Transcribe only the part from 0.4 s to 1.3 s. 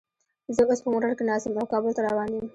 زه اوس په موټر کې